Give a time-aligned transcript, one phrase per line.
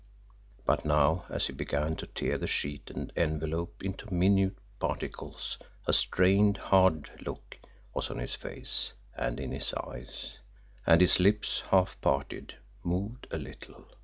[0.65, 5.93] But now as he began to tear the sheet and envelope into minute particles, a
[5.93, 7.59] strained, hard look
[7.93, 10.39] was on his face and in his eyes,
[10.87, 13.85] and his lips, half parted, moved a little.